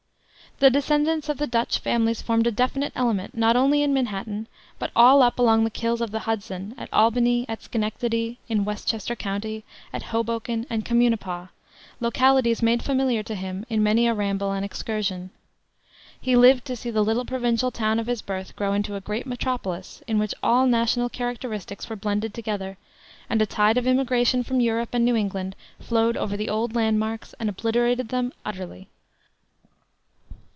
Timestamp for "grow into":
18.55-18.93